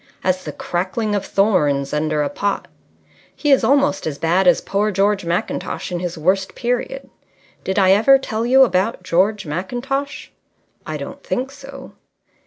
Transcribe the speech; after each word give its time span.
As 0.23 0.45
the 0.45 0.51
crackling 0.51 1.13
of 1.13 1.23
thorns 1.23 1.93
under 1.93 2.23
a 2.23 2.29
pot.... 2.29 2.67
He 3.35 3.51
is 3.51 3.63
almost 3.63 4.07
as 4.07 4.17
bad 4.17 4.47
as 4.47 4.59
poor 4.59 4.89
George 4.89 5.25
Mackintosh 5.25 5.91
in 5.91 5.99
his 5.99 6.17
worst 6.17 6.55
period. 6.55 7.07
Did 7.63 7.77
I 7.77 7.91
ever 7.91 8.17
tell 8.17 8.43
you 8.43 8.63
about 8.63 9.03
George 9.03 9.45
Mackintosh?" 9.45 10.31
"I 10.87 10.97
don't 10.97 11.21
think 11.23 11.51
so." 11.51 11.91